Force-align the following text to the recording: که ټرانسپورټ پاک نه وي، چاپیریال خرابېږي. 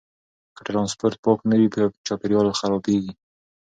که 0.55 0.61
ټرانسپورټ 0.67 1.15
پاک 1.23 1.39
نه 1.49 1.55
وي، 1.59 1.67
چاپیریال 2.05 2.47
خرابېږي. 2.59 3.11